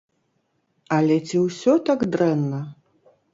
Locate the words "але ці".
0.97-1.41